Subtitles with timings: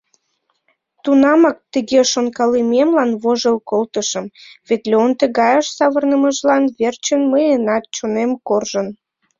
[1.03, 4.25] Тунамак тыге шонкалымемлан вожыл колтышым:
[4.67, 8.87] вет Леон тыгайыш савырнымыжлан верчын мыйынат чонем коржын.